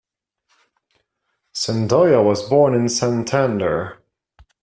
[1.53, 3.99] Cendoya was born in Santander.